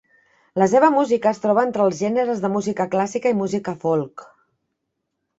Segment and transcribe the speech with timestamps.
[0.59, 4.25] La seva música es troba entre els gèneres de música clàssica i música folk.